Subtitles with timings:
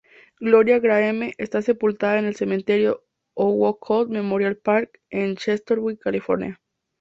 [0.39, 3.05] Gloria Grahame está sepultada en el Cementerio
[3.35, 6.59] Oakwood Memorial Park, en Chatsworth, California.